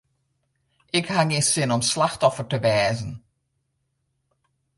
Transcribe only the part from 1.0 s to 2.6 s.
haw gjin sin om slachtoffer te